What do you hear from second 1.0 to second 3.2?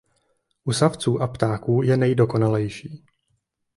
a ptáků je nejdokonalejší.